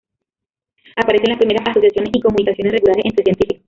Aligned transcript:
Aparecen 0.95 1.29
las 1.29 1.37
primeras 1.37 1.67
asociaciones 1.67 2.09
y 2.15 2.21
comunicaciones 2.21 2.71
regulares 2.73 3.05
entre 3.05 3.23
científicos. 3.23 3.59